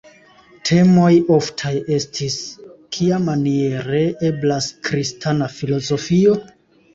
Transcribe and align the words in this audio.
Temoj 0.67 1.09
oftaj 1.35 1.73
estis: 1.97 2.37
kiamaniere 2.97 4.01
eblas 4.31 4.71
kristana 4.89 5.51
filozofio? 5.59 6.37